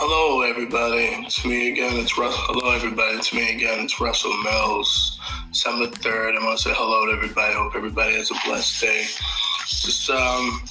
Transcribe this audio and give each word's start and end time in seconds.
Hello, 0.00 0.42
everybody. 0.42 1.06
It's 1.26 1.44
me 1.44 1.72
again. 1.72 1.96
It's 1.96 2.16
Russell. 2.16 2.40
Hello, 2.44 2.72
everybody. 2.72 3.16
It's 3.16 3.34
me 3.34 3.56
again. 3.56 3.80
It's 3.80 4.00
Russell 4.00 4.32
Mills. 4.44 5.18
December 5.48 5.86
3rd. 5.86 6.38
I 6.38 6.44
want 6.44 6.56
to 6.56 6.62
say 6.68 6.72
hello 6.72 7.06
to 7.06 7.12
everybody. 7.12 7.52
Hope 7.52 7.74
everybody 7.74 8.14
has 8.14 8.30
a 8.30 8.34
blessed 8.46 8.80
day. 8.80 9.06
Just 9.66 10.08
um, 10.08 10.62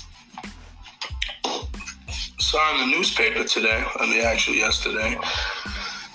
saw 2.39 2.73
in 2.75 2.89
the 2.89 2.95
newspaper 2.95 3.43
today, 3.43 3.83
I 3.97 4.05
mean, 4.05 4.23
actually 4.23 4.59
yesterday, 4.59 5.17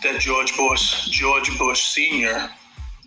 that 0.02 0.18
George 0.18 0.56
Bush, 0.56 1.10
George 1.10 1.58
Bush 1.58 1.82
Sr., 1.82 2.48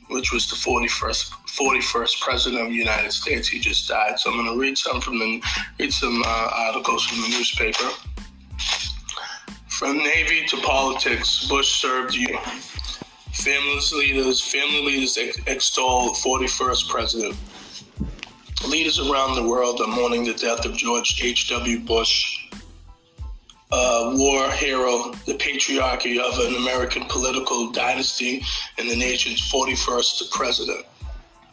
which 0.10 0.32
was 0.32 0.48
the 0.48 0.56
41st 0.56 1.32
41st 1.50 2.22
president 2.22 2.62
of 2.62 2.68
the 2.68 2.76
United 2.76 3.12
States, 3.12 3.48
he 3.48 3.60
just 3.60 3.88
died. 3.88 4.20
So 4.20 4.30
I'm 4.30 4.38
going 4.38 4.54
to 4.54 4.62
read 4.62 4.78
some 4.78 5.02
from 5.02 5.18
the 5.18 5.42
read 5.80 5.92
some 5.92 6.22
uh, 6.24 6.50
articles 6.54 7.04
from 7.08 7.24
the 7.24 7.30
newspaper. 7.30 7.90
From 9.78 9.98
Navy 9.98 10.46
to 10.48 10.58
politics, 10.62 11.46
Bush 11.50 11.82
served 11.82 12.16
you. 12.16 12.38
Family 13.34 13.82
leaders, 13.92 14.42
family 14.42 14.86
leaders 14.86 15.18
extol 15.48 16.14
41st 16.14 16.88
president. 16.88 17.36
Leaders 18.70 19.00
around 19.00 19.36
the 19.36 19.44
world 19.44 19.82
are 19.82 19.88
mourning 19.88 20.24
the 20.24 20.34
death 20.34 20.64
of 20.64 20.78
George 20.78 21.22
H.W. 21.22 21.82
Bush, 21.82 22.48
a 23.74 24.16
war 24.16 24.50
hero, 24.52 25.12
the 25.26 25.34
patriarchy 25.34 26.20
of 26.20 26.40
an 26.40 26.56
American 26.56 27.04
political 27.10 27.70
dynasty, 27.70 28.46
and 28.78 28.90
the 28.90 28.96
nation's 28.96 29.42
41st 29.52 30.32
president. 30.32 30.86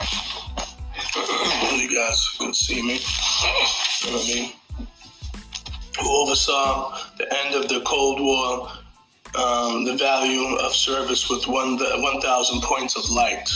you 1.74 1.92
guys 1.92 2.24
can 2.38 2.54
see 2.54 2.82
me. 2.82 3.00
You 4.04 4.12
know 4.12 4.16
what 4.16 4.30
I 4.30 4.34
mean? 4.34 4.52
Who 6.02 6.22
oversaw 6.22 6.98
the 7.18 7.32
end 7.44 7.54
of 7.54 7.68
the 7.68 7.80
Cold 7.86 8.20
War, 8.20 8.68
um, 9.38 9.84
the 9.84 9.96
value 9.96 10.56
of 10.56 10.74
service 10.74 11.30
with 11.30 11.46
1,000 11.46 12.62
points 12.62 12.96
of 12.96 13.08
light. 13.10 13.48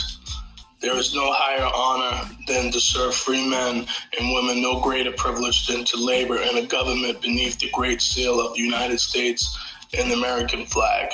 There 0.79 0.97
is 0.97 1.13
no 1.13 1.31
higher 1.33 1.69
honor 1.73 2.29
than 2.47 2.71
to 2.71 2.79
serve 2.79 3.15
free 3.15 3.47
men 3.47 3.87
and 4.19 4.33
women, 4.33 4.61
no 4.61 4.79
greater 4.79 5.11
privilege 5.11 5.67
than 5.67 5.83
to 5.85 5.97
labor 5.97 6.37
in 6.37 6.57
a 6.57 6.65
government 6.65 7.21
beneath 7.21 7.59
the 7.59 7.69
great 7.71 8.01
seal 8.01 8.39
of 8.39 8.53
the 8.53 8.61
United 8.61 8.99
States 8.99 9.57
and 9.97 10.09
the 10.09 10.15
American 10.15 10.65
flag. 10.65 11.09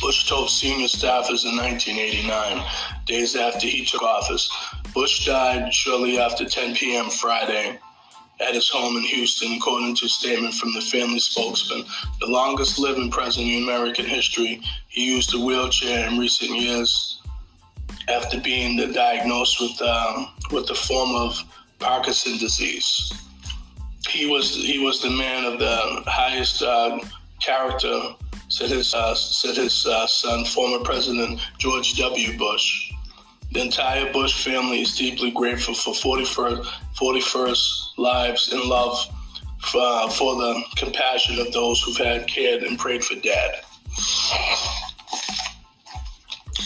Bush 0.00 0.28
told 0.28 0.50
senior 0.50 0.86
staffers 0.86 1.44
in 1.44 1.56
1989, 1.56 2.64
days 3.06 3.36
after 3.36 3.66
he 3.66 3.84
took 3.84 4.02
office. 4.02 4.50
Bush 4.92 5.26
died 5.26 5.72
shortly 5.72 6.18
after 6.18 6.44
10 6.44 6.74
p.m. 6.76 7.10
Friday 7.10 7.78
at 8.46 8.54
his 8.54 8.68
home 8.68 8.96
in 8.96 9.02
Houston, 9.02 9.52
according 9.54 9.96
to 9.96 10.06
a 10.06 10.08
statement 10.08 10.54
from 10.54 10.72
the 10.74 10.80
family 10.80 11.18
spokesman. 11.18 11.84
The 12.20 12.26
longest 12.26 12.78
living 12.78 13.10
president 13.10 13.52
in 13.52 13.62
American 13.62 14.04
history, 14.04 14.60
he 14.88 15.06
used 15.06 15.34
a 15.34 15.38
wheelchair 15.38 16.08
in 16.08 16.18
recent 16.18 16.50
years 16.50 17.20
after 18.08 18.40
being 18.40 18.76
diagnosed 18.92 19.60
with 19.60 19.80
um, 19.82 20.28
with 20.50 20.66
the 20.66 20.74
form 20.74 21.14
of 21.14 21.42
Parkinson 21.78 22.38
disease. 22.38 23.12
He 24.08 24.26
was 24.26 24.54
he 24.54 24.78
was 24.78 25.00
the 25.00 25.10
man 25.10 25.44
of 25.44 25.58
the 25.58 26.02
highest 26.06 26.62
uh, 26.62 26.98
character, 27.40 28.14
said 28.48 28.70
his 28.70 28.94
uh, 28.94 29.14
said 29.14 29.56
his 29.56 29.86
uh, 29.86 30.06
son, 30.06 30.44
former 30.44 30.84
President 30.84 31.40
George 31.58 31.94
W. 31.94 32.36
Bush. 32.38 32.93
The 33.54 33.60
entire 33.60 34.12
Bush 34.12 34.44
family 34.44 34.82
is 34.82 34.96
deeply 34.96 35.30
grateful 35.30 35.74
for 35.74 35.94
41st, 35.94 36.66
41st 36.98 37.98
lives 37.98 38.52
in 38.52 38.68
love 38.68 38.98
for, 39.60 39.80
uh, 39.80 40.08
for 40.08 40.34
the 40.34 40.60
compassion 40.74 41.38
of 41.38 41.52
those 41.52 41.80
who've 41.80 41.96
had 41.96 42.26
cared 42.26 42.64
and 42.64 42.76
prayed 42.76 43.04
for 43.04 43.14
Dad. 43.14 43.60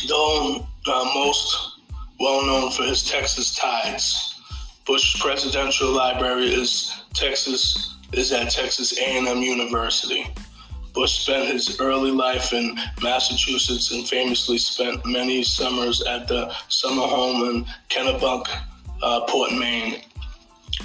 Though 0.09 0.67
uh, 0.87 1.11
most 1.15 1.79
well 2.19 2.47
known 2.47 2.71
for 2.71 2.85
his 2.85 3.05
Texas 3.05 3.55
ties, 3.55 4.41
Bush 4.87 5.21
Presidential 5.21 5.91
Library 5.91 6.47
is 6.47 7.03
Texas 7.13 7.97
is 8.15 8.33
at 8.33 8.51
Texas 8.51 8.99
A&M 8.99 9.43
University. 9.43 10.27
Bush 10.99 11.21
spent 11.21 11.47
his 11.47 11.81
early 11.81 12.11
life 12.11 12.53
in 12.53 12.77
Massachusetts 13.01 13.93
and 13.93 14.09
famously 14.09 14.59
spent 14.59 15.07
many 15.07 15.45
summers 15.45 16.03
at 16.03 16.27
the 16.27 16.53
summer 16.67 17.07
home 17.07 17.49
in 17.49 17.67
Kennebunk, 17.89 18.49
uh, 19.01 19.21
Port, 19.29 19.53
Maine. 19.53 20.03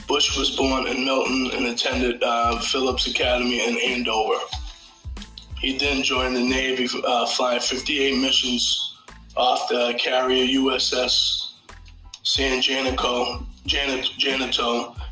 Bush 0.08 0.38
was 0.38 0.56
born 0.56 0.86
in 0.86 1.04
Milton 1.04 1.50
and 1.56 1.66
attended 1.66 2.22
uh, 2.22 2.60
Phillips 2.60 3.08
Academy 3.08 3.68
in 3.68 3.76
Andover. 3.80 4.38
He 5.60 5.80
then 5.80 6.04
joined 6.04 6.36
the 6.36 6.42
Navy, 6.42 6.88
uh, 7.08 7.26
flying 7.26 7.60
58 7.60 8.22
missions 8.22 8.96
off 9.36 9.68
the 9.68 9.98
carrier 10.00 10.46
USS 10.60 11.54
San 12.22 12.62
Janico. 12.62 13.48
Janet, 13.66 14.10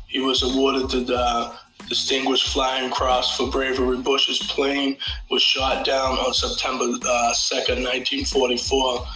He 0.06 0.20
was 0.20 0.44
awarded 0.44 0.90
the 1.08 1.52
Distinguished 1.92 2.48
Flying 2.48 2.90
Cross 2.90 3.36
for 3.36 3.50
bravery. 3.50 3.98
Bush's 3.98 4.38
plane 4.38 4.96
was 5.30 5.42
shot 5.42 5.84
down 5.84 6.16
on 6.16 6.32
September 6.32 6.84
uh, 6.84 7.34
2nd, 7.34 7.84
1944, 7.84 9.06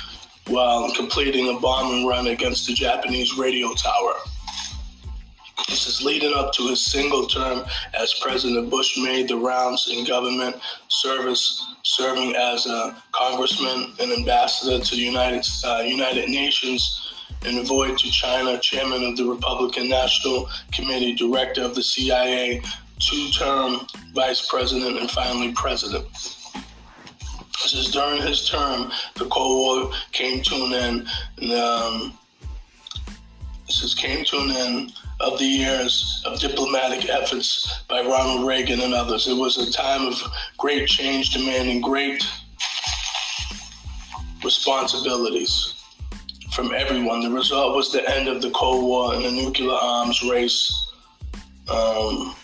while 0.48 0.92
completing 0.92 1.48
a 1.48 1.58
bombing 1.58 2.06
run 2.06 2.26
against 2.26 2.66
the 2.66 2.74
Japanese 2.74 3.38
radio 3.38 3.72
tower. 3.72 4.12
This 5.68 5.86
is 5.86 6.04
leading 6.04 6.34
up 6.34 6.52
to 6.52 6.68
his 6.68 6.84
single 6.84 7.26
term 7.26 7.64
as 7.98 8.12
President 8.20 8.68
Bush 8.68 8.98
made 8.98 9.28
the 9.28 9.38
rounds 9.38 9.88
in 9.90 10.04
government 10.04 10.56
service, 10.88 11.64
serving 11.82 12.36
as 12.36 12.66
a 12.66 13.02
congressman 13.12 13.94
and 14.00 14.12
ambassador 14.12 14.84
to 14.84 14.90
the 14.94 15.00
United, 15.00 15.46
uh, 15.64 15.82
United 15.82 16.28
Nations 16.28 17.05
envoy 17.46 17.94
to 17.94 18.10
China, 18.10 18.58
chairman 18.58 19.04
of 19.04 19.16
the 19.16 19.24
Republican 19.24 19.88
National 19.88 20.48
Committee, 20.72 21.14
director 21.14 21.62
of 21.62 21.74
the 21.74 21.82
CIA, 21.82 22.62
two 22.98 23.28
term 23.30 23.86
vice 24.14 24.46
president, 24.48 24.98
and 24.98 25.10
finally 25.10 25.52
president. 25.52 26.06
This 27.62 27.74
is 27.74 27.90
during 27.90 28.20
his 28.22 28.48
term, 28.48 28.92
the 29.14 29.26
Cold 29.26 29.58
War 29.58 29.92
came 30.12 30.42
to 30.42 30.54
an 30.64 30.72
end. 30.72 31.08
And, 31.38 31.52
um, 31.52 32.18
this 33.66 33.82
is 33.82 33.94
came 33.94 34.24
to 34.26 34.38
an 34.38 34.50
end 34.52 34.92
of 35.20 35.38
the 35.38 35.44
years 35.44 36.22
of 36.24 36.38
diplomatic 36.38 37.08
efforts 37.08 37.82
by 37.88 38.00
Ronald 38.02 38.46
Reagan 38.46 38.80
and 38.80 38.94
others. 38.94 39.26
It 39.26 39.34
was 39.34 39.56
a 39.58 39.72
time 39.72 40.06
of 40.06 40.22
great 40.58 40.86
change 40.86 41.30
demanding 41.30 41.80
great 41.80 42.24
responsibilities 44.44 45.75
from 46.56 46.72
everyone. 46.72 47.20
The 47.20 47.30
result 47.30 47.76
was 47.76 47.92
the 47.92 48.08
end 48.08 48.28
of 48.28 48.40
the 48.40 48.50
Cold 48.52 48.82
War 48.82 49.14
and 49.14 49.22
the 49.22 49.30
nuclear 49.30 49.72
arms 49.72 50.22
race. 50.22 50.72
Um, 51.68 52.34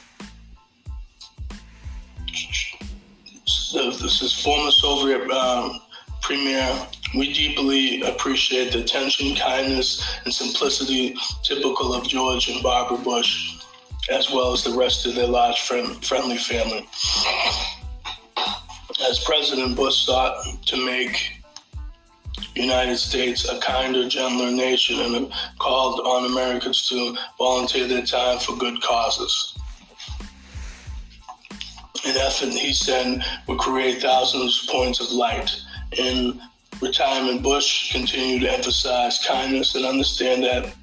this 3.73 4.21
is 4.21 4.39
former 4.45 4.71
Soviet 4.71 5.31
um, 5.31 5.81
premier. 6.21 6.87
We 7.17 7.33
deeply 7.33 8.03
appreciate 8.03 8.75
the 8.75 8.81
attention, 8.81 9.34
kindness, 9.34 10.19
and 10.27 10.34
simplicity 10.34 11.17
typical 11.43 11.94
of 11.94 12.06
George 12.06 12.50
and 12.50 12.62
Barbara 12.62 12.99
Bush, 12.99 13.56
as 14.11 14.31
well 14.31 14.53
as 14.53 14.62
the 14.62 14.77
rest 14.77 15.06
of 15.06 15.15
their 15.15 15.27
large 15.27 15.61
friend, 15.62 16.05
friendly 16.05 16.37
family. 16.37 16.87
As 19.09 19.25
President 19.25 19.75
Bush 19.75 20.05
sought 20.05 20.44
to 20.67 20.84
make 20.84 21.42
United 22.55 22.97
States 22.99 23.49
a 23.49 23.59
kinder, 23.61 24.09
gentler 24.09 24.51
nation 24.51 25.00
and 25.00 25.32
called 25.59 26.00
on 26.00 26.31
Americans 26.31 26.88
to 26.88 27.17
volunteer 27.38 27.87
their 27.87 28.03
time 28.03 28.38
for 28.38 28.56
good 28.56 28.81
causes. 28.82 29.59
An 32.05 32.17
effort, 32.17 32.53
he 32.53 32.73
said, 32.73 33.25
would 33.47 33.59
create 33.59 34.03
thousands 34.03 34.62
of 34.62 34.71
points 34.71 35.00
of 35.00 35.11
light. 35.12 35.55
In 35.97 36.41
retirement, 36.81 37.43
Bush 37.43 37.93
continued 37.93 38.43
to 38.43 38.53
emphasize 38.53 39.25
kindness 39.26 39.75
and 39.75 39.87
understand 39.87 40.43
that 40.44 40.75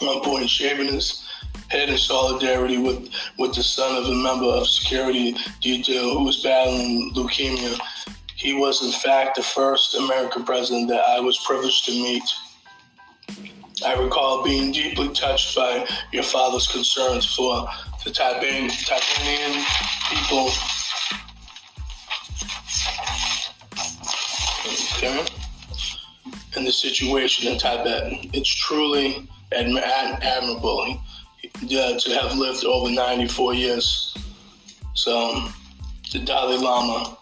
one 0.00 0.20
point 0.22 0.48
shaving 0.48 0.92
his 0.92 1.24
head 1.68 1.90
in 1.90 1.98
solidarity 1.98 2.78
with, 2.78 3.08
with 3.38 3.54
the 3.54 3.62
son 3.62 3.96
of 3.96 4.06
a 4.06 4.14
member 4.14 4.46
of 4.46 4.68
security 4.68 5.36
detail 5.60 6.18
who 6.18 6.24
was 6.24 6.42
battling 6.42 7.12
leukemia 7.14 7.78
he 8.42 8.52
was, 8.54 8.84
in 8.84 8.90
fact, 8.90 9.36
the 9.36 9.42
first 9.42 9.94
American 9.94 10.42
president 10.42 10.88
that 10.88 11.04
I 11.08 11.20
was 11.20 11.38
privileged 11.46 11.84
to 11.84 11.92
meet. 11.92 12.24
I 13.86 13.94
recall 13.94 14.42
being 14.42 14.72
deeply 14.72 15.10
touched 15.10 15.54
by 15.54 15.86
your 16.10 16.24
father's 16.24 16.66
concerns 16.66 17.24
for 17.36 17.68
the 18.04 18.10
Tibetanian 18.10 19.62
people. 20.10 20.50
Okay? 24.96 25.24
And 26.56 26.66
the 26.66 26.72
situation 26.72 27.52
in 27.52 27.58
Tibet. 27.58 28.26
It's 28.34 28.52
truly 28.52 29.28
admirable 29.52 31.00
uh, 31.62 31.98
to 31.98 32.18
have 32.20 32.36
lived 32.36 32.64
over 32.64 32.90
94 32.90 33.54
years. 33.54 34.16
So, 34.94 35.48
the 36.10 36.18
Dalai 36.18 36.56
Lama, 36.56 37.16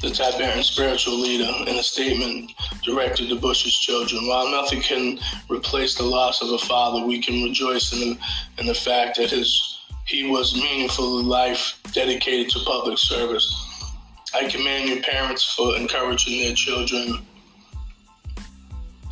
the 0.00 0.10
Tibetan 0.10 0.62
spiritual 0.62 1.18
leader, 1.18 1.50
in 1.68 1.76
a 1.76 1.82
statement 1.82 2.52
directed 2.84 3.28
to 3.30 3.36
Bush's 3.36 3.74
children. 3.74 4.26
While 4.26 4.50
nothing 4.50 4.82
can 4.82 5.18
replace 5.48 5.94
the 5.94 6.04
loss 6.04 6.42
of 6.42 6.50
a 6.50 6.58
father, 6.58 7.06
we 7.06 7.20
can 7.20 7.42
rejoice 7.42 7.92
in 7.92 8.00
the, 8.00 8.18
in 8.58 8.66
the 8.66 8.74
fact 8.74 9.16
that 9.16 9.30
his 9.30 9.72
he 10.06 10.22
was 10.28 10.54
meaningful 10.54 11.22
life 11.24 11.80
dedicated 11.92 12.48
to 12.50 12.60
public 12.60 12.96
service. 12.96 13.52
I 14.32 14.48
commend 14.48 14.88
your 14.88 15.02
parents 15.02 15.42
for 15.56 15.76
encouraging 15.76 16.38
their 16.38 16.54
children, 16.54 17.26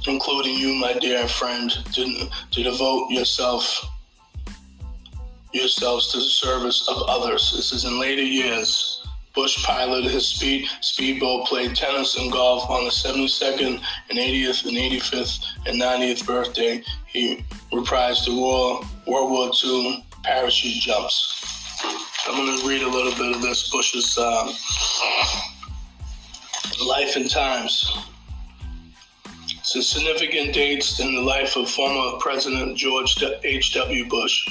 including 0.06 0.54
you, 0.54 0.74
my 0.74 0.92
dear 0.92 1.26
friend, 1.26 1.68
to, 1.94 2.28
to 2.52 2.62
devote 2.62 3.10
yourself 3.10 3.84
yourselves 5.52 6.10
to 6.12 6.18
the 6.18 6.24
service 6.24 6.86
of 6.88 7.02
others. 7.08 7.52
This 7.54 7.72
is 7.72 7.84
in 7.84 7.98
later 7.98 8.22
years. 8.22 8.93
Bush 9.34 9.64
piloted 9.64 10.10
his 10.10 10.28
speed 10.28 10.68
speedboat, 10.80 11.46
played 11.46 11.74
tennis 11.74 12.16
and 12.16 12.30
golf 12.30 12.70
on 12.70 12.84
the 12.84 12.90
72nd 12.90 13.82
and 14.10 14.18
80th 14.18 14.64
and 14.66 14.76
85th 14.76 15.44
and 15.66 15.80
90th 15.80 16.26
birthday. 16.26 16.82
He 17.06 17.44
reprised 17.72 18.26
the 18.26 18.34
war, 18.34 18.80
World 19.06 19.30
War 19.30 19.50
II 19.64 20.04
parachute 20.22 20.80
jumps. 20.80 21.80
I'm 22.26 22.36
going 22.36 22.58
to 22.58 22.66
read 22.66 22.82
a 22.82 22.88
little 22.88 23.12
bit 23.12 23.36
of 23.36 23.42
this 23.42 23.68
Bush's 23.70 24.16
um, 24.16 24.54
life 26.86 27.16
and 27.16 27.28
times. 27.28 27.92
A 29.76 29.82
significant 29.82 30.54
dates 30.54 31.00
in 31.00 31.16
the 31.16 31.20
life 31.20 31.56
of 31.56 31.68
former 31.68 32.16
President 32.20 32.76
George 32.76 33.20
H.W. 33.42 34.08
Bush. 34.08 34.46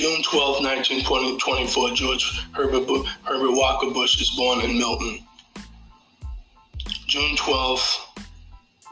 June 0.00 0.22
12, 0.22 0.64
1924, 0.64 1.90
George 1.90 2.46
Herbert, 2.52 2.88
Herbert 3.22 3.52
Walker 3.52 3.90
Bush 3.90 4.18
is 4.18 4.30
born 4.30 4.62
in 4.62 4.78
Milton. 4.78 5.18
June 7.06 7.36
12, 7.36 7.78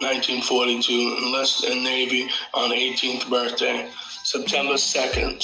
1942, 0.00 1.16
enlisted 1.22 1.70
in 1.70 1.82
Navy 1.82 2.28
on 2.52 2.72
18th 2.72 3.31
birthday. 3.31 3.88
September 4.22 4.75
2nd, 4.75 5.43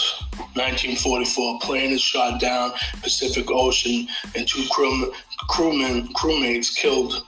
1944, 0.53 1.61
plane 1.61 1.93
is 1.93 2.03
shot 2.03 2.39
down 2.39 2.73
Pacific 3.03 3.51
Ocean 3.51 4.07
and 4.37 4.47
two 4.47 4.67
crew, 4.71 5.15
crewmen, 5.49 6.09
crewmates 6.09 6.77
killed. 6.77 7.25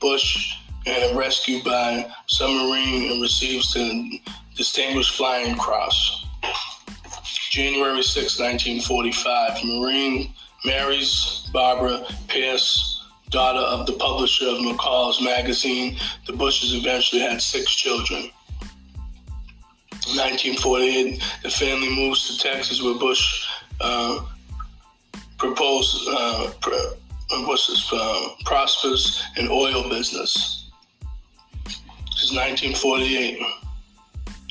Bush 0.00 0.56
and 0.86 1.18
rescued 1.18 1.62
by 1.64 2.10
submarine 2.28 3.10
and 3.10 3.20
receives 3.20 3.74
the 3.74 4.22
Distinguished 4.56 5.16
Flying 5.16 5.58
Cross. 5.58 6.23
January 7.54 8.02
6, 8.02 8.40
1945, 8.40 9.64
Marine 9.64 10.34
marries 10.64 11.48
Barbara 11.52 12.04
Pierce, 12.26 13.06
daughter 13.30 13.60
of 13.60 13.86
the 13.86 13.92
publisher 13.92 14.48
of 14.48 14.56
McCall's 14.58 15.22
magazine. 15.22 15.96
The 16.26 16.32
Bushes 16.32 16.74
eventually 16.74 17.22
had 17.22 17.40
six 17.40 17.72
children. 17.76 18.22
1948, 20.18 21.22
the 21.44 21.50
family 21.50 21.94
moves 21.94 22.26
to 22.26 22.42
Texas 22.42 22.82
where 22.82 22.98
Bush 22.98 23.46
uh, 23.80 24.26
proposed, 25.38 26.08
uh, 26.10 26.50
what's 27.46 27.68
this, 27.68 27.88
uh, 27.92 28.30
prospers 28.44 29.22
in 29.36 29.46
oil 29.48 29.88
business. 29.88 30.72
This 31.62 32.24
is 32.24 32.32
1948. 32.32 33.63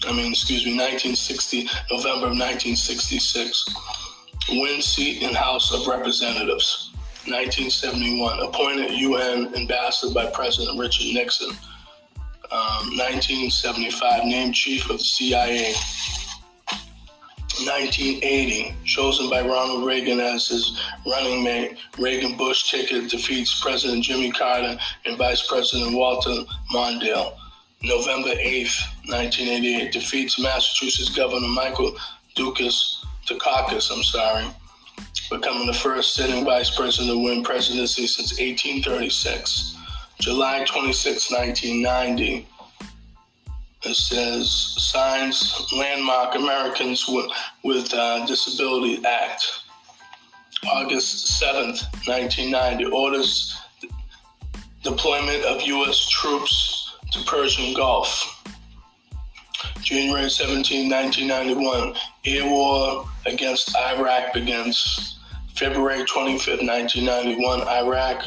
I 0.07 0.11
mean, 0.11 0.31
excuse 0.31 0.65
me, 0.65 0.77
1960, 0.77 1.63
November 1.91 2.27
of 2.27 2.37
1966. 2.37 3.65
Win 4.49 4.81
seat 4.81 5.21
in 5.21 5.33
House 5.33 5.71
of 5.73 5.87
Representatives. 5.87 6.91
1971, 7.25 8.39
appointed 8.39 8.91
UN 8.91 9.55
ambassador 9.55 10.13
by 10.13 10.25
President 10.31 10.77
Richard 10.77 11.13
Nixon 11.13 11.51
um, 12.51 12.97
1975, 12.97 14.25
named 14.25 14.53
chief 14.53 14.89
of 14.89 14.97
the 14.97 15.03
CIA. 15.03 15.73
1980, 17.65 18.75
chosen 18.83 19.29
by 19.29 19.39
Ronald 19.41 19.85
Reagan 19.85 20.19
as 20.19 20.47
his 20.47 20.79
running 21.05 21.43
mate, 21.43 21.77
Reagan 21.97 22.35
Bush 22.35 22.69
ticket 22.69 23.09
defeats 23.09 23.61
President 23.61 24.03
Jimmy 24.03 24.31
Carter 24.31 24.77
and 25.05 25.17
Vice 25.17 25.47
President 25.47 25.95
Walter 25.95 26.43
Mondale. 26.73 27.37
November 27.83 28.29
8th, 28.29 28.79
1988, 29.09 29.91
defeats 29.91 30.39
Massachusetts 30.39 31.09
Governor 31.09 31.49
Michael 31.49 31.97
Dukakis, 32.35 33.03
Dukakis, 33.27 33.91
I'm 33.91 34.03
sorry, 34.03 34.45
becoming 35.29 35.67
the 35.67 35.73
first 35.73 36.13
sitting 36.13 36.45
vice 36.45 36.73
president 36.73 37.11
to 37.11 37.23
win 37.23 37.43
presidency 37.43 38.07
since 38.07 38.31
1836. 38.39 39.75
July 40.21 40.63
26, 40.65 41.29
1990. 41.29 42.47
It 43.85 43.95
says 43.95 44.49
signs 44.77 45.67
landmark 45.75 46.35
Americans 46.35 47.05
with, 47.09 47.29
with 47.65 47.93
uh, 47.93 48.25
Disability 48.25 49.03
Act. 49.05 49.45
August 50.71 51.41
7th, 51.41 51.83
1990, 52.07 52.85
orders 52.85 53.57
deployment 54.83 55.43
of 55.43 55.61
U.S. 55.63 56.07
troops 56.07 56.82
to 57.13 57.23
Persian 57.25 57.73
Gulf. 57.73 58.43
January 59.81 60.29
17, 60.29 60.89
1991, 60.89 61.95
air 62.25 62.49
war 62.49 63.05
against 63.25 63.75
Iraq 63.75 64.33
begins. 64.33 65.19
February 65.55 66.03
25, 66.05 66.59
1991, 66.67 67.67
Iraq 67.67 68.25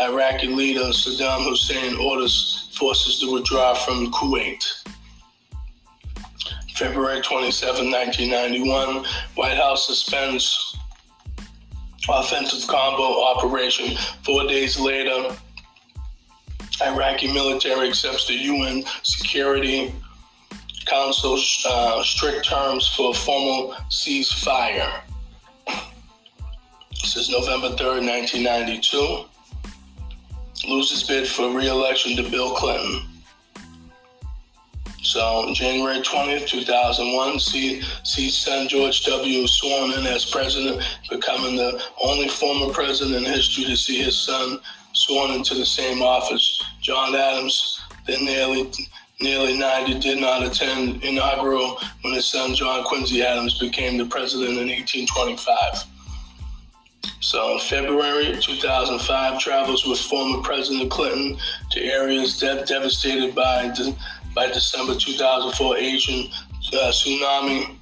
Iraqi 0.00 0.48
leader 0.48 0.92
Saddam 0.92 1.44
Hussein 1.44 1.96
orders 1.96 2.70
forces 2.78 3.18
to 3.20 3.32
withdraw 3.32 3.74
from 3.74 4.12
Kuwait. 4.12 4.62
February 6.74 7.22
27, 7.22 7.90
1991, 7.90 9.04
White 9.34 9.56
House 9.56 9.86
suspends 9.86 10.76
offensive 12.08 12.68
combo 12.68 13.24
operation. 13.24 13.96
Four 14.22 14.46
days 14.46 14.78
later, 14.78 15.34
Iraqi 16.84 17.32
military 17.32 17.88
accepts 17.88 18.26
the 18.26 18.34
UN 18.34 18.84
Security 19.02 19.94
Council 20.86 21.38
uh, 21.66 22.02
strict 22.02 22.46
terms 22.46 22.88
for 22.88 23.10
a 23.10 23.14
formal 23.14 23.74
ceasefire. 23.90 25.00
This 26.90 27.16
is 27.16 27.30
November 27.30 27.68
3rd, 27.70 28.06
1992 28.06 29.24
loses 30.66 31.02
bid 31.04 31.26
for 31.26 31.50
re-election 31.50 32.16
to 32.16 32.30
Bill 32.30 32.54
Clinton. 32.54 33.02
So, 35.02 35.52
January 35.54 36.00
20th, 36.00 36.48
2001, 36.48 37.38
see, 37.38 37.82
see 38.02 38.28
son 38.28 38.68
George 38.68 39.04
W. 39.04 39.46
sworn 39.46 39.92
in 39.92 40.06
as 40.06 40.26
president, 40.26 40.82
becoming 41.08 41.56
the 41.56 41.82
only 42.02 42.28
former 42.28 42.72
president 42.72 43.16
in 43.16 43.32
history 43.32 43.64
to 43.64 43.76
see 43.76 44.02
his 44.02 44.18
son 44.18 44.58
sworn 44.98 45.30
into 45.30 45.54
the 45.54 45.66
same 45.66 46.02
office. 46.02 46.62
John 46.80 47.14
Adams, 47.14 47.80
then 48.06 48.24
nearly 48.24 48.70
nearly 49.20 49.58
90, 49.58 49.98
did 49.98 50.18
not 50.18 50.44
attend 50.44 51.02
inaugural 51.02 51.80
when 52.02 52.14
his 52.14 52.26
son 52.26 52.54
John 52.54 52.84
Quincy 52.84 53.22
Adams 53.22 53.58
became 53.58 53.98
the 53.98 54.06
president 54.06 54.50
in 54.50 54.68
1825. 54.68 55.84
So, 57.20 57.54
in 57.54 57.58
February 57.60 58.36
2005, 58.40 59.40
travels 59.40 59.84
with 59.86 59.98
former 59.98 60.40
President 60.42 60.90
Clinton 60.90 61.36
to 61.72 61.82
areas 61.82 62.38
de- 62.38 62.64
devastated 62.64 63.34
by 63.34 63.68
de- 63.68 63.96
by 64.34 64.46
December 64.46 64.94
2004 64.94 65.76
Asian 65.78 66.30
uh, 66.72 66.92
tsunami. 66.92 67.76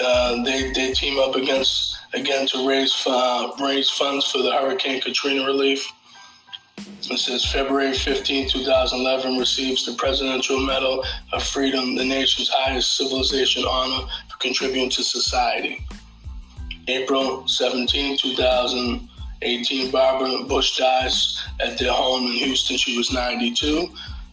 Uh, 0.00 0.42
they 0.42 0.72
they 0.72 0.92
team 0.92 1.18
up 1.18 1.36
against 1.36 1.96
again 2.12 2.46
to 2.48 2.68
raise 2.68 2.94
uh, 3.06 3.52
raise 3.60 3.90
funds 3.90 4.30
for 4.30 4.38
the 4.38 4.52
Hurricane 4.52 5.00
Katrina 5.00 5.44
relief. 5.46 5.86
It 7.10 7.18
says 7.18 7.44
February 7.44 7.94
15, 7.94 8.48
2011, 8.50 9.38
receives 9.38 9.86
the 9.86 9.94
Presidential 9.94 10.58
Medal 10.58 11.04
of 11.32 11.42
Freedom, 11.42 11.94
the 11.94 12.04
nation's 12.04 12.48
highest 12.48 12.96
civilization 12.96 13.64
honor 13.64 14.08
for 14.28 14.36
contributing 14.38 14.90
to 14.90 15.04
society. 15.04 15.86
April 16.88 17.46
17, 17.46 18.18
2018, 18.18 19.90
Barbara 19.90 20.44
Bush 20.44 20.76
dies 20.76 21.40
at 21.60 21.78
their 21.78 21.92
home 21.92 22.26
in 22.26 22.32
Houston. 22.32 22.76
She 22.76 22.96
was 22.96 23.12
92. 23.12 23.88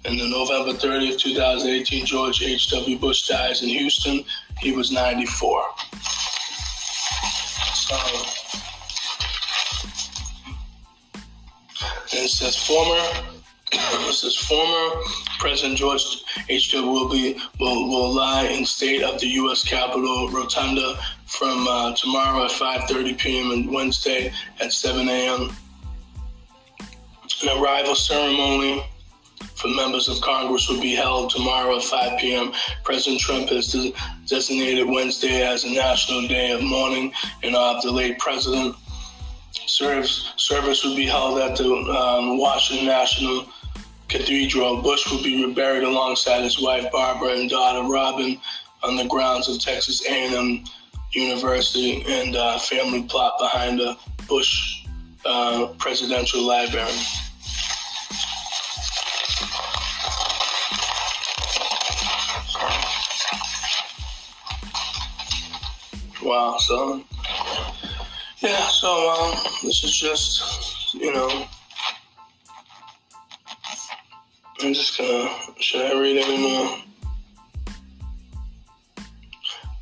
And 0.05 0.19
then 0.19 0.31
November 0.31 0.73
30th, 0.73 1.19
2018, 1.19 2.05
George 2.05 2.41
H.W. 2.41 2.97
Bush 2.97 3.27
dies 3.27 3.63
in 3.63 3.69
Houston. 3.69 4.25
He 4.59 4.71
was 4.71 4.91
94. 4.91 5.63
So, 7.73 8.42
it 12.23 12.29
says 12.29 12.55
former 12.55 12.95
it 13.73 14.13
says 14.13 14.35
former 14.35 15.01
President 15.39 15.77
George 15.77 16.23
H.W. 16.47 16.89
will 16.89 17.09
be 17.09 17.37
will, 17.59 17.89
will 17.89 18.13
lie 18.13 18.45
in 18.45 18.65
state 18.65 19.03
of 19.03 19.19
the 19.19 19.27
U.S. 19.27 19.63
Capitol 19.63 20.29
Rotunda 20.29 20.97
from 21.25 21.67
uh, 21.67 21.93
tomorrow 21.95 22.45
at 22.45 22.51
5:30 22.51 23.17
p.m. 23.17 23.51
and 23.51 23.69
Wednesday 23.69 24.31
at 24.61 24.71
7 24.71 25.07
a.m. 25.09 25.55
An 27.41 27.61
arrival 27.61 27.93
ceremony 27.93 28.85
for 29.55 29.67
members 29.67 30.07
of 30.07 30.21
Congress 30.21 30.69
will 30.69 30.79
be 30.79 30.95
held 30.95 31.29
tomorrow 31.29 31.75
at 31.75 31.83
5 31.83 32.19
p.m. 32.19 32.53
President 32.85 33.19
Trump 33.19 33.49
has 33.49 33.75
designated 34.27 34.87
Wednesday 34.87 35.45
as 35.45 35.65
a 35.65 35.73
national 35.73 36.27
day 36.27 36.51
of 36.51 36.63
mourning 36.63 37.11
in 37.41 37.53
honor 37.53 37.77
of 37.77 37.83
the 37.83 37.91
late 37.91 38.17
president. 38.19 38.75
Service, 39.65 40.33
service 40.35 40.83
will 40.83 40.95
be 40.95 41.05
held 41.05 41.39
at 41.39 41.55
the 41.57 41.65
um, 41.65 42.37
Washington 42.37 42.87
National 42.87 43.45
Cathedral. 44.09 44.81
Bush 44.81 45.09
will 45.09 45.23
be 45.23 45.53
buried 45.53 45.83
alongside 45.83 46.43
his 46.43 46.59
wife 46.59 46.91
Barbara 46.91 47.29
and 47.29 47.49
daughter 47.49 47.87
Robin 47.87 48.39
on 48.83 48.95
the 48.95 49.05
grounds 49.05 49.47
of 49.47 49.59
Texas 49.59 50.05
A&M 50.07 50.63
University 51.13 52.03
and 52.07 52.35
uh, 52.35 52.59
family 52.59 53.03
plot 53.03 53.33
behind 53.39 53.79
the 53.79 53.97
Bush 54.27 54.85
uh, 55.25 55.67
Presidential 55.77 56.41
Library. 56.41 56.91
Wow, 66.21 66.57
so 66.57 67.03
yeah, 68.43 68.67
so 68.67 69.09
um, 69.09 69.37
this 69.63 69.83
is 69.83 69.97
just 69.97 70.93
you 70.93 71.13
know, 71.13 71.47
I'm 74.61 74.73
just 74.73 74.97
gonna 74.97 75.29
should 75.59 75.81
I 75.81 75.99
read 75.99 76.23
anymore? 76.23 76.77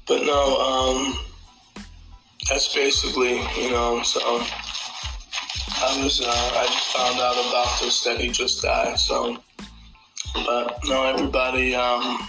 But 0.07 0.23
no, 0.23 0.57
um, 0.59 1.19
that's 2.49 2.73
basically, 2.73 3.39
you 3.57 3.71
know, 3.71 4.03
so 4.03 4.19
I 4.19 6.03
was, 6.03 6.21
uh, 6.21 6.27
I 6.27 6.65
just 6.65 6.95
found 6.95 7.19
out 7.19 7.33
about 7.33 7.79
this 7.79 8.03
that 8.03 8.19
he 8.19 8.29
just 8.29 8.61
died, 8.61 8.99
so, 8.99 9.37
but 10.33 10.79
no, 10.85 11.03
everybody, 11.05 11.75
um, 11.75 12.27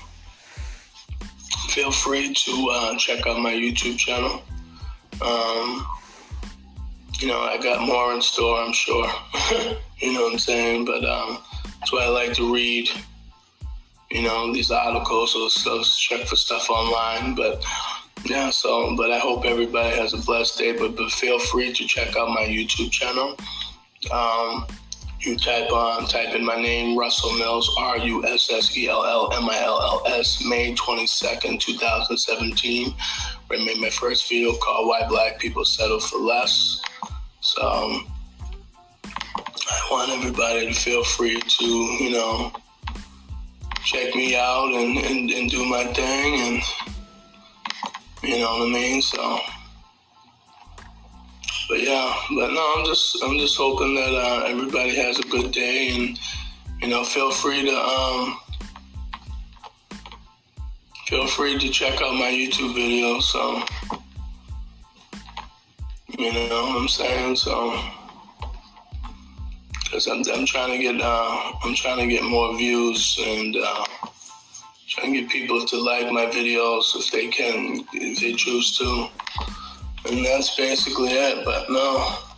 feel 1.70 1.90
free 1.90 2.32
to 2.32 2.70
uh, 2.72 2.96
check 2.98 3.26
out 3.26 3.40
my 3.40 3.52
YouTube 3.52 3.98
channel. 3.98 4.42
Um, 5.20 5.86
you 7.22 7.28
know, 7.28 7.40
I 7.40 7.56
got 7.56 7.86
more 7.86 8.12
in 8.12 8.20
store, 8.20 8.60
I'm 8.60 8.72
sure. 8.72 9.06
you 9.98 10.12
know 10.12 10.24
what 10.24 10.32
I'm 10.32 10.38
saying? 10.38 10.84
But 10.84 11.04
um, 11.04 11.38
that's 11.78 11.92
why 11.92 12.04
I 12.04 12.08
like 12.08 12.34
to 12.34 12.52
read 12.52 12.90
you 14.12 14.22
know, 14.22 14.52
these 14.52 14.70
articles 14.70 15.34
or 15.34 15.82
check 15.84 16.26
for 16.26 16.36
stuff 16.36 16.68
online. 16.68 17.34
But 17.34 17.64
yeah, 18.24 18.50
so 18.50 18.94
but 18.96 19.10
I 19.10 19.18
hope 19.18 19.44
everybody 19.44 19.96
has 19.96 20.12
a 20.12 20.18
blessed 20.18 20.58
day. 20.58 20.72
But 20.76 20.96
but 20.96 21.10
feel 21.10 21.38
free 21.38 21.72
to 21.72 21.86
check 21.86 22.16
out 22.16 22.28
my 22.28 22.44
YouTube 22.44 22.90
channel. 22.90 23.36
Um, 24.12 24.66
you 25.20 25.36
type 25.36 25.72
on 25.72 26.06
type 26.08 26.34
in 26.34 26.44
my 26.44 26.60
name 26.60 26.98
Russell 26.98 27.32
Mills 27.38 27.74
R 27.78 27.98
U 27.98 28.26
S 28.26 28.52
S 28.52 28.76
E 28.76 28.88
L 28.88 29.04
L 29.04 29.32
M 29.32 29.48
I 29.48 29.60
L 29.62 29.80
L 29.80 30.12
S 30.14 30.44
May 30.44 30.74
twenty 30.74 31.06
second 31.06 31.60
two 31.60 31.74
thousand 31.78 32.18
seventeen. 32.18 32.94
Where 33.46 33.58
I 33.58 33.64
made 33.64 33.78
my 33.78 33.90
first 33.90 34.28
video 34.28 34.54
called 34.56 34.88
"Why 34.88 35.08
Black 35.08 35.38
People 35.38 35.64
Settle 35.64 36.00
for 36.00 36.18
Less." 36.18 36.81
So 37.42 37.60
um, 37.60 38.06
I 39.04 39.88
want 39.90 40.10
everybody 40.12 40.66
to 40.66 40.72
feel 40.72 41.02
free 41.02 41.40
to 41.40 41.64
you 41.64 42.12
know 42.12 42.52
check 43.84 44.14
me 44.14 44.36
out 44.36 44.72
and, 44.72 44.96
and, 44.96 45.28
and 45.28 45.50
do 45.50 45.64
my 45.64 45.84
thing 45.92 46.40
and 46.40 46.62
you 48.22 48.38
know 48.38 48.58
what 48.58 48.68
I 48.68 48.72
mean? 48.72 49.02
So 49.02 49.40
but 51.68 51.82
yeah, 51.82 52.14
but 52.30 52.52
no, 52.52 52.74
I'm 52.76 52.86
just 52.86 53.20
I'm 53.24 53.36
just 53.38 53.56
hoping 53.56 53.96
that 53.96 54.14
uh, 54.14 54.44
everybody 54.46 54.94
has 54.94 55.18
a 55.18 55.22
good 55.22 55.50
day 55.50 55.88
and 55.96 56.20
you 56.80 56.88
know 56.88 57.02
feel 57.02 57.32
free 57.32 57.64
to 57.64 57.76
um 57.76 58.38
feel 61.08 61.26
free 61.26 61.58
to 61.58 61.68
check 61.70 62.00
out 62.02 62.14
my 62.14 62.30
YouTube 62.30 62.74
videos. 62.74 63.22
So 63.22 63.64
you 66.22 66.32
know 66.32 66.62
what 66.62 66.82
I'm 66.82 66.88
saying? 66.88 67.36
So 67.36 67.78
because 69.84 70.06
I'm, 70.06 70.22
I'm 70.32 70.46
trying 70.46 70.70
to 70.70 70.78
get 70.78 71.00
uh, 71.00 71.52
I'm 71.64 71.74
trying 71.74 71.98
to 71.98 72.06
get 72.06 72.22
more 72.24 72.56
views 72.56 73.18
and 73.26 73.56
uh, 73.56 73.84
trying 74.88 75.12
to 75.12 75.20
get 75.20 75.30
people 75.30 75.66
to 75.66 75.76
like 75.76 76.10
my 76.12 76.26
videos 76.26 76.94
if 76.94 77.10
they 77.10 77.28
can 77.28 77.84
if 77.92 78.20
they 78.20 78.32
choose 78.34 78.78
to, 78.78 79.08
and 80.08 80.24
that's 80.24 80.56
basically 80.56 81.10
it. 81.10 81.44
But 81.44 81.68
no. 81.70 82.31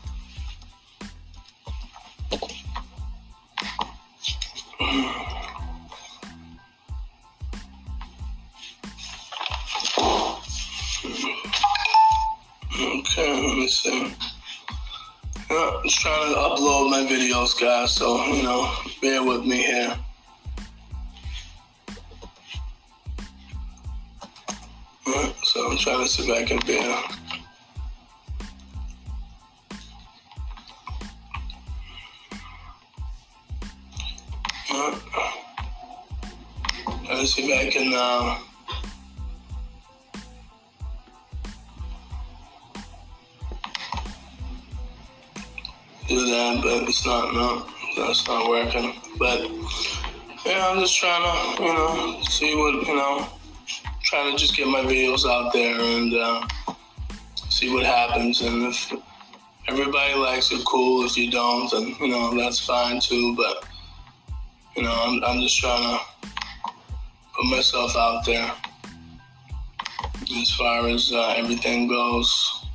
Videos, 17.45 17.61
guys, 17.61 17.93
so, 17.93 18.25
you 18.27 18.43
know, 18.43 18.73
bear 19.01 19.23
with 19.23 19.45
me 19.45 19.63
here. 19.63 19.97
So 25.45 25.71
I'm 25.71 25.77
trying 25.77 26.07
to 26.07 26.23
if 26.23 26.31
I 26.31 26.45
can 26.45 26.59
bear. 26.67 27.03
Let's 37.09 37.35
see 37.35 37.51
if 37.51 37.69
I 37.69 37.71
can 37.71 37.93
uh, 37.95 38.39
but 46.63 46.89
it's 46.89 47.05
not, 47.07 47.35
no, 47.35 47.67
that's 47.97 48.27
not 48.27 48.49
working. 48.49 49.01
But, 49.19 49.49
yeah, 50.45 50.69
I'm 50.69 50.81
just 50.81 50.97
trying 50.99 51.23
to, 51.23 51.63
you 51.63 51.73
know, 51.73 52.21
see 52.23 52.55
what, 52.55 52.87
you 52.87 52.97
know, 52.97 53.27
trying 54.03 54.33
to 54.33 54.39
just 54.39 54.57
get 54.57 54.67
my 54.67 54.81
videos 54.81 55.25
out 55.29 55.53
there 55.53 55.81
and 55.81 56.15
uh, 56.15 56.47
see 57.49 57.73
what 57.73 57.85
happens. 57.85 58.43
And 58.43 58.65
if 58.65 58.93
everybody 59.69 60.15
likes 60.15 60.53
it, 60.53 60.65
cool. 60.67 61.05
If 61.07 61.17
you 61.17 61.31
don't, 61.31 61.71
then, 61.71 61.95
you 62.01 62.09
know, 62.09 62.37
that's 62.37 62.59
fine 62.59 63.01
too. 63.01 63.35
But, 63.37 63.65
you 64.77 64.83
know, 64.83 64.93
I'm, 64.93 65.25
I'm 65.25 65.41
just 65.41 65.59
trying 65.59 65.99
to 65.99 66.05
put 67.35 67.47
myself 67.47 67.97
out 67.97 68.25
there 68.27 68.53
as 70.41 70.51
far 70.53 70.89
as 70.89 71.13
uh, 71.13 71.35
everything 71.37 71.89
goes. 71.89 72.67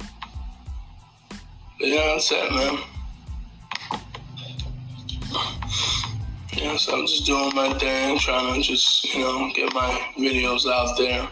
But 1.79 1.87
yeah, 1.87 2.05
that's 2.13 2.31
it, 2.31 2.51
man. 2.51 2.79
Yeah, 6.69 6.77
so 6.77 6.99
I'm 6.99 7.07
just 7.07 7.25
doing 7.25 7.55
my 7.55 7.73
thing, 7.79 8.19
trying 8.19 8.61
to 8.61 8.61
just, 8.61 9.03
you 9.15 9.21
know, 9.21 9.51
get 9.55 9.73
my 9.73 9.89
videos 10.19 10.71
out 10.71 10.95
there. 10.99 11.27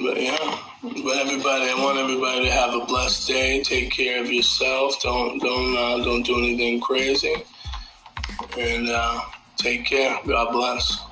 But 0.00 0.22
yeah, 0.22 0.58
but 0.80 1.16
everybody, 1.16 1.68
I 1.68 1.74
want 1.76 1.98
everybody 1.98 2.44
to 2.44 2.52
have 2.52 2.74
a 2.74 2.86
blessed 2.86 3.26
day. 3.26 3.64
Take 3.64 3.90
care 3.90 4.22
of 4.22 4.30
yourself. 4.30 5.02
Don't 5.02 5.40
don't 5.40 5.76
uh, 5.76 6.04
don't 6.04 6.22
do 6.22 6.38
anything 6.38 6.80
crazy, 6.80 7.34
and 8.56 8.88
uh, 8.88 9.20
take 9.56 9.86
care. 9.86 10.20
God 10.24 10.52
bless. 10.52 11.09